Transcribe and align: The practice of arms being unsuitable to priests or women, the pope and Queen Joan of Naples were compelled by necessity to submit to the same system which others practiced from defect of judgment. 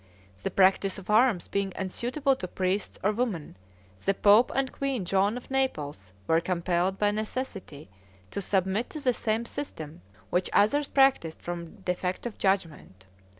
The 0.41 0.49
practice 0.49 0.97
of 0.97 1.11
arms 1.11 1.47
being 1.47 1.73
unsuitable 1.75 2.35
to 2.37 2.47
priests 2.47 2.97
or 3.03 3.11
women, 3.11 3.55
the 4.03 4.15
pope 4.15 4.51
and 4.55 4.71
Queen 4.71 5.05
Joan 5.05 5.37
of 5.37 5.51
Naples 5.51 6.11
were 6.25 6.41
compelled 6.41 6.97
by 6.97 7.11
necessity 7.11 7.87
to 8.31 8.41
submit 8.41 8.89
to 8.89 8.99
the 8.99 9.13
same 9.13 9.45
system 9.45 10.01
which 10.31 10.49
others 10.53 10.87
practiced 10.87 11.39
from 11.43 11.75
defect 11.81 12.25
of 12.25 12.39
judgment. 12.39 13.05